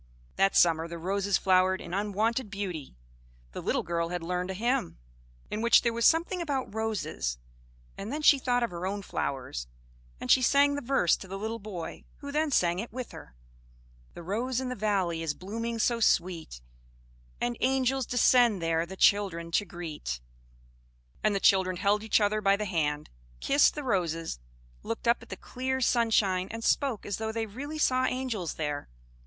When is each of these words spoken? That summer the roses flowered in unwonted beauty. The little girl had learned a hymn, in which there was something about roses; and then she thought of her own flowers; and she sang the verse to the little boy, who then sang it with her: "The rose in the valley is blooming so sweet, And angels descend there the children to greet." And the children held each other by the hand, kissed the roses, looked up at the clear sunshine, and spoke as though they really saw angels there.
That 0.35 0.55
summer 0.55 0.87
the 0.87 0.97
roses 0.97 1.37
flowered 1.37 1.79
in 1.79 1.93
unwonted 1.93 2.49
beauty. 2.49 2.95
The 3.51 3.61
little 3.61 3.83
girl 3.83 4.09
had 4.09 4.23
learned 4.23 4.49
a 4.49 4.55
hymn, 4.55 4.97
in 5.51 5.61
which 5.61 5.83
there 5.83 5.93
was 5.93 6.05
something 6.07 6.41
about 6.41 6.73
roses; 6.73 7.37
and 7.99 8.11
then 8.11 8.23
she 8.23 8.39
thought 8.39 8.63
of 8.63 8.71
her 8.71 8.87
own 8.87 9.03
flowers; 9.03 9.67
and 10.19 10.31
she 10.31 10.41
sang 10.41 10.73
the 10.73 10.81
verse 10.81 11.15
to 11.17 11.27
the 11.27 11.37
little 11.37 11.59
boy, 11.59 12.03
who 12.17 12.31
then 12.31 12.49
sang 12.49 12.79
it 12.79 12.91
with 12.91 13.11
her: 13.11 13.35
"The 14.15 14.23
rose 14.23 14.59
in 14.59 14.69
the 14.69 14.75
valley 14.75 15.21
is 15.21 15.35
blooming 15.35 15.77
so 15.77 15.99
sweet, 15.99 16.61
And 17.39 17.55
angels 17.59 18.07
descend 18.07 18.59
there 18.59 18.87
the 18.87 18.97
children 18.97 19.51
to 19.51 19.65
greet." 19.65 20.19
And 21.23 21.35
the 21.35 21.39
children 21.39 21.77
held 21.77 22.01
each 22.03 22.19
other 22.19 22.41
by 22.41 22.55
the 22.55 22.65
hand, 22.65 23.11
kissed 23.39 23.75
the 23.75 23.83
roses, 23.83 24.39
looked 24.81 25.07
up 25.07 25.21
at 25.21 25.29
the 25.29 25.37
clear 25.37 25.79
sunshine, 25.79 26.47
and 26.49 26.63
spoke 26.63 27.05
as 27.05 27.17
though 27.17 27.31
they 27.31 27.45
really 27.45 27.77
saw 27.77 28.05
angels 28.05 28.55
there. 28.55 28.89